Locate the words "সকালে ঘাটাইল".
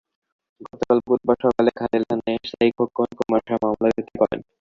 1.45-2.03